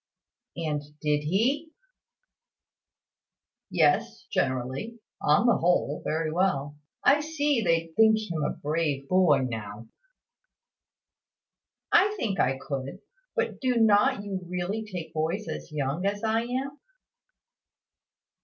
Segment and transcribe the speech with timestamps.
[0.57, 1.73] "And did he?"
[3.69, 4.97] "Yes, generally.
[5.21, 6.75] On the whole, very well.
[7.03, 9.89] I see they think him a brave boy now."
[11.91, 13.01] "I think I could.
[13.35, 16.79] But do not you really take boys as young as I am?"